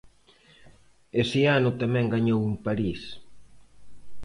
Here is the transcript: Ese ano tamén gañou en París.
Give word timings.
Ese 1.21 1.41
ano 1.57 1.69
tamén 1.81 2.11
gañou 2.13 2.39
en 2.49 2.55
París. 2.65 3.01